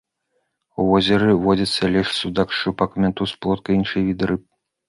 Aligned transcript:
У 0.83 0.85
возеры 0.91 1.35
водзяцца 1.43 1.91
лешч, 1.97 2.13
судак, 2.21 2.57
шчупак, 2.61 2.99
мянтуз, 3.05 3.35
плотка 3.45 3.69
і 3.77 3.81
іншыя 3.83 4.03
віды 4.09 4.23
рыб. 4.35 4.43